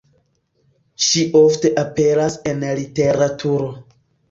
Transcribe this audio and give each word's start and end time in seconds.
Ŝi 1.07 1.25
ofte 1.41 1.71
aperas 1.83 2.41
en 2.55 2.67
literaturo. 2.83 3.73